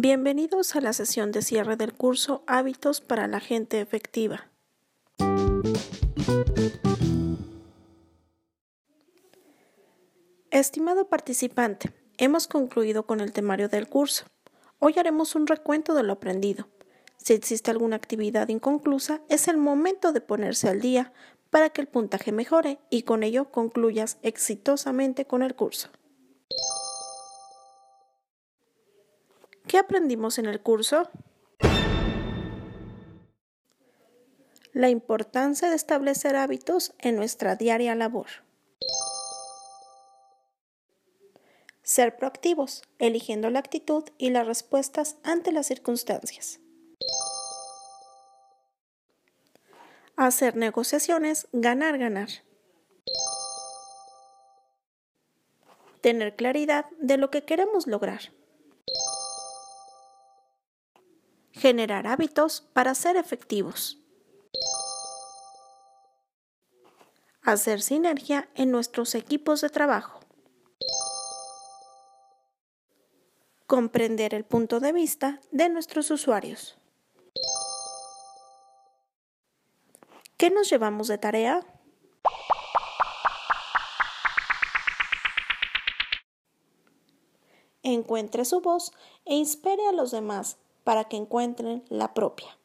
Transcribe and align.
Bienvenidos 0.00 0.76
a 0.76 0.80
la 0.80 0.92
sesión 0.92 1.32
de 1.32 1.42
cierre 1.42 1.74
del 1.74 1.92
curso 1.92 2.44
Hábitos 2.46 3.00
para 3.00 3.26
la 3.26 3.40
gente 3.40 3.80
efectiva. 3.80 4.48
Estimado 10.52 11.08
participante, 11.08 11.90
hemos 12.16 12.46
concluido 12.46 13.06
con 13.06 13.18
el 13.18 13.32
temario 13.32 13.68
del 13.68 13.88
curso. 13.88 14.24
Hoy 14.78 14.94
haremos 14.98 15.34
un 15.34 15.48
recuento 15.48 15.94
de 15.94 16.04
lo 16.04 16.12
aprendido. 16.12 16.68
Si 17.16 17.32
existe 17.32 17.72
alguna 17.72 17.96
actividad 17.96 18.46
inconclusa, 18.46 19.20
es 19.28 19.48
el 19.48 19.56
momento 19.56 20.12
de 20.12 20.20
ponerse 20.20 20.68
al 20.68 20.80
día 20.80 21.12
para 21.50 21.70
que 21.70 21.80
el 21.80 21.88
puntaje 21.88 22.30
mejore 22.30 22.78
y 22.88 23.02
con 23.02 23.24
ello 23.24 23.50
concluyas 23.50 24.18
exitosamente 24.22 25.24
con 25.24 25.42
el 25.42 25.56
curso. 25.56 25.88
¿Qué 29.68 29.76
aprendimos 29.76 30.38
en 30.38 30.46
el 30.46 30.62
curso? 30.62 31.10
La 34.72 34.88
importancia 34.88 35.68
de 35.68 35.76
establecer 35.76 36.36
hábitos 36.36 36.94
en 37.00 37.16
nuestra 37.16 37.54
diaria 37.54 37.94
labor. 37.94 38.28
Ser 41.82 42.16
proactivos, 42.16 42.82
eligiendo 42.98 43.50
la 43.50 43.58
actitud 43.58 44.04
y 44.16 44.30
las 44.30 44.46
respuestas 44.46 45.18
ante 45.22 45.52
las 45.52 45.66
circunstancias. 45.66 46.60
Hacer 50.16 50.56
negociaciones, 50.56 51.46
ganar, 51.52 51.98
ganar. 51.98 52.28
Tener 56.00 56.36
claridad 56.36 56.86
de 57.00 57.18
lo 57.18 57.30
que 57.30 57.44
queremos 57.44 57.86
lograr. 57.86 58.32
Generar 61.58 62.06
hábitos 62.06 62.60
para 62.72 62.94
ser 62.94 63.16
efectivos. 63.16 63.98
Hacer 67.42 67.82
sinergia 67.82 68.48
en 68.54 68.70
nuestros 68.70 69.16
equipos 69.16 69.62
de 69.62 69.68
trabajo. 69.68 70.20
Comprender 73.66 74.34
el 74.34 74.44
punto 74.44 74.78
de 74.78 74.92
vista 74.92 75.40
de 75.50 75.68
nuestros 75.68 76.12
usuarios. 76.12 76.78
¿Qué 80.36 80.50
nos 80.50 80.70
llevamos 80.70 81.08
de 81.08 81.18
tarea? 81.18 81.66
Encuentre 87.82 88.44
su 88.44 88.60
voz 88.60 88.92
e 89.24 89.34
inspire 89.34 89.88
a 89.88 89.92
los 89.92 90.12
demás 90.12 90.58
para 90.88 91.04
que 91.04 91.18
encuentren 91.18 91.84
la 91.90 92.14
propia. 92.14 92.56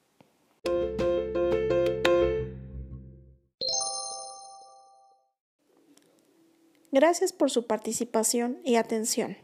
Gracias 6.93 7.33
por 7.33 7.51
su 7.51 7.67
participación 7.67 8.61
y 8.63 8.77
atención. 8.77 9.35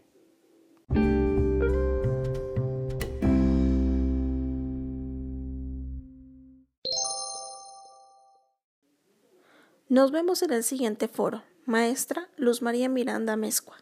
Nos 9.89 10.11
vemos 10.13 10.41
en 10.41 10.53
el 10.53 10.63
siguiente 10.63 11.09
foro. 11.09 11.43
Maestra 11.65 12.29
Luz 12.37 12.61
María 12.61 12.87
Miranda 12.87 13.35
Mezcua. 13.35 13.75